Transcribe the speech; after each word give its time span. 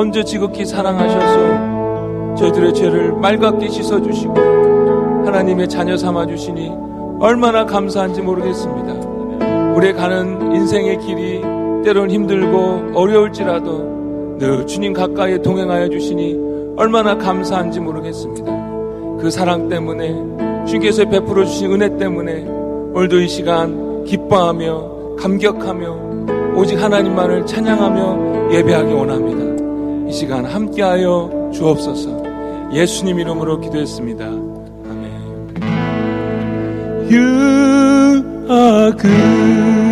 먼저 0.00 0.22
지극히 0.22 0.64
사랑하셔서 0.64 2.34
저희들의 2.34 2.72
죄를 2.72 3.12
맑게 3.12 3.68
씻어주시고 3.68 4.34
하나님의 5.26 5.68
자녀 5.68 5.94
삼아주시니 5.94 6.72
얼마나 7.20 7.66
감사한지 7.66 8.22
모르겠습니다. 8.22 8.94
우리의 9.74 9.92
가는 9.92 10.52
인생의 10.54 11.00
길이 11.00 11.42
때론 11.84 12.10
힘들고 12.10 12.98
어려울지라도 12.98 14.38
늘 14.38 14.66
주님 14.66 14.94
가까이 14.94 15.42
동행하여 15.42 15.90
주시니 15.90 16.74
얼마나 16.78 17.18
감사한지 17.18 17.78
모르겠습니다. 17.80 18.50
그 19.20 19.30
사랑 19.30 19.68
때문에 19.68 20.14
주님께서 20.64 21.10
베풀어 21.10 21.44
주신 21.44 21.72
은혜 21.72 21.94
때문에 21.98 22.46
오늘도 22.94 23.20
이 23.20 23.28
시간 23.28 24.02
기뻐하며 24.04 25.16
감격하며 25.18 26.54
오직 26.56 26.82
하나님만을 26.82 27.44
찬양하며 27.44 28.50
예배하기 28.54 28.92
원합니다. 28.94 29.49
이 30.10 30.12
시간 30.12 30.44
함께하여 30.44 31.52
주옵소서. 31.54 32.24
예수님 32.72 33.20
이름으로 33.20 33.60
기도했습니다. 33.60 34.24
아멘. 34.24 35.54
Good. 38.98 39.89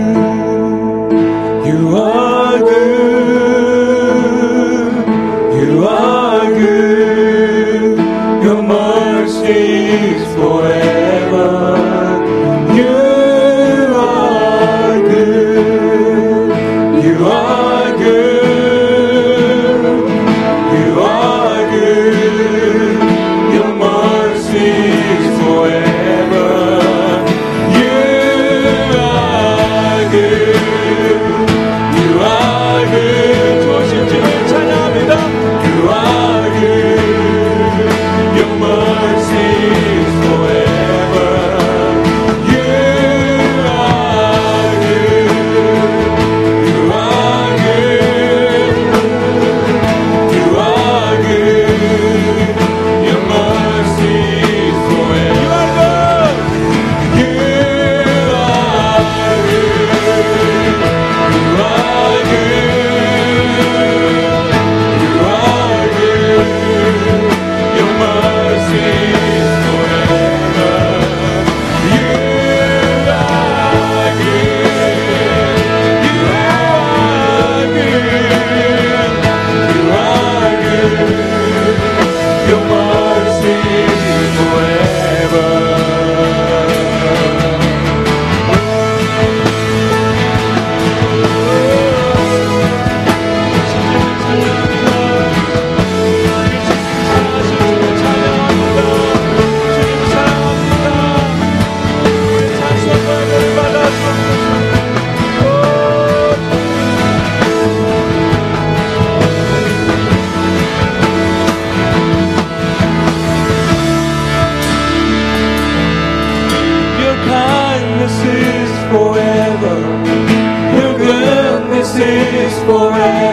Forever. 122.69 123.28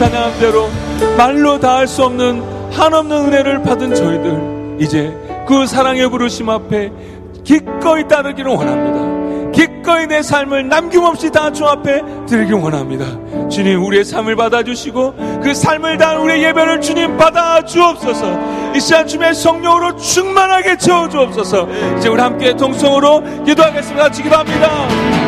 찬양한 0.00 0.38
대로 0.38 0.68
말로 1.18 1.60
다 1.60 1.76
할 1.76 1.86
수 1.86 2.04
없는 2.04 2.42
한없는 2.72 3.26
은혜를 3.26 3.62
받은 3.62 3.94
저희들 3.94 4.76
이제 4.80 5.14
그 5.46 5.66
사랑의 5.66 6.08
부르심 6.08 6.48
앞에 6.48 6.90
기꺼이 7.44 8.08
따르기를 8.08 8.50
원합니다. 8.50 9.52
기꺼이 9.52 10.06
내 10.06 10.22
삶을 10.22 10.68
남김없이 10.68 11.30
다 11.30 11.50
주 11.52 11.66
앞에 11.66 12.00
드리기 12.26 12.52
원합니다. 12.54 13.04
주님 13.50 13.84
우리의 13.84 14.04
삶을 14.04 14.36
받아주시고 14.36 15.14
그 15.42 15.52
삶을 15.52 15.98
다한 15.98 16.18
우리의 16.18 16.44
예배를 16.44 16.80
주님 16.80 17.16
받아 17.18 17.62
주옵소서. 17.62 18.72
이 18.74 18.80
시간 18.80 19.06
주님의 19.06 19.34
성령으로 19.34 19.96
충만하게 19.96 20.78
채워 20.78 21.08
주옵소서. 21.10 21.68
이제 21.98 22.08
우리 22.08 22.22
함께 22.22 22.54
동성으로 22.56 23.44
기도하겠습니다. 23.44 24.04
같이 24.04 24.22
기도합니다. 24.22 25.19